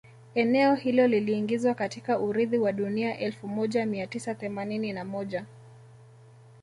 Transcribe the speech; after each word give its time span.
Eneo 0.35 0.75
hilo 0.75 1.07
liliingizwa 1.07 1.73
katika 1.73 2.19
urithi 2.19 2.57
wa 2.57 2.71
dunia 2.71 3.17
elfu 3.17 3.47
moja 3.47 3.85
mia 3.85 4.07
tisa 4.07 4.35
themanini 4.35 4.93
na 4.93 5.05
moja 5.05 5.45